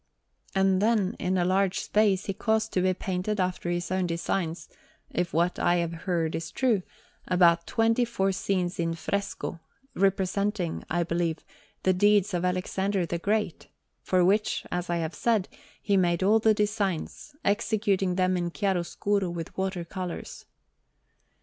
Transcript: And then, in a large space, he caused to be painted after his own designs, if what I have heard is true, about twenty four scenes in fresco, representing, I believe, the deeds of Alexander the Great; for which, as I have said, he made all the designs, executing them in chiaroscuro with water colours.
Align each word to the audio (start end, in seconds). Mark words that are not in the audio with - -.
And 0.55 0.81
then, 0.81 1.15
in 1.19 1.37
a 1.37 1.45
large 1.45 1.79
space, 1.81 2.25
he 2.25 2.33
caused 2.33 2.73
to 2.73 2.81
be 2.81 2.91
painted 2.95 3.39
after 3.39 3.69
his 3.69 3.91
own 3.91 4.07
designs, 4.07 4.67
if 5.11 5.31
what 5.31 5.59
I 5.59 5.75
have 5.75 5.93
heard 5.93 6.33
is 6.33 6.49
true, 6.51 6.81
about 7.27 7.67
twenty 7.67 8.03
four 8.03 8.31
scenes 8.31 8.79
in 8.79 8.95
fresco, 8.95 9.59
representing, 9.93 10.83
I 10.89 11.03
believe, 11.03 11.45
the 11.83 11.93
deeds 11.93 12.33
of 12.33 12.43
Alexander 12.43 13.05
the 13.05 13.19
Great; 13.19 13.67
for 14.01 14.25
which, 14.25 14.65
as 14.71 14.89
I 14.89 14.97
have 14.97 15.13
said, 15.13 15.47
he 15.79 15.97
made 15.97 16.23
all 16.23 16.39
the 16.39 16.55
designs, 16.55 17.35
executing 17.45 18.15
them 18.15 18.35
in 18.37 18.49
chiaroscuro 18.49 19.29
with 19.29 19.55
water 19.55 19.85
colours. 19.85 20.45